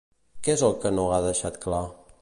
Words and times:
Què 0.47 0.53
és 0.55 0.63
el 0.69 0.73
que 0.85 0.93
no 1.01 1.05
ha 1.11 1.21
deixat 1.27 1.61
clar? 1.69 1.85